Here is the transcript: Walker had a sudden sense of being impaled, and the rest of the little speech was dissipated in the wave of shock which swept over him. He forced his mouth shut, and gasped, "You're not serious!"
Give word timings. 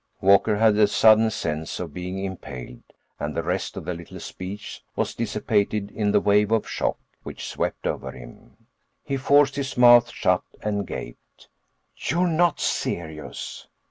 Walker 0.19 0.57
had 0.57 0.77
a 0.77 0.87
sudden 0.87 1.29
sense 1.29 1.79
of 1.79 1.93
being 1.93 2.17
impaled, 2.17 2.81
and 3.19 3.37
the 3.37 3.43
rest 3.43 3.77
of 3.77 3.85
the 3.85 3.93
little 3.93 4.19
speech 4.19 4.81
was 4.95 5.13
dissipated 5.13 5.91
in 5.91 6.11
the 6.11 6.19
wave 6.19 6.51
of 6.51 6.67
shock 6.67 6.97
which 7.21 7.47
swept 7.47 7.85
over 7.85 8.11
him. 8.11 8.57
He 9.03 9.15
forced 9.15 9.57
his 9.57 9.77
mouth 9.77 10.09
shut, 10.09 10.41
and 10.63 10.87
gasped, 10.87 11.49
"You're 11.95 12.25
not 12.29 12.59
serious!" 12.59 13.67